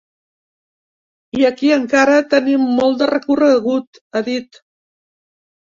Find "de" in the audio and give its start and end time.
3.03-3.11